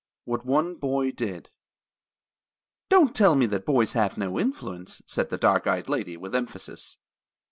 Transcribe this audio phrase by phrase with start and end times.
[0.23, 1.51] WHAT ONE BOY DID
[2.89, 6.97] "Don't tell me that boys have no influence," said the dark eyed lady, with emphasis.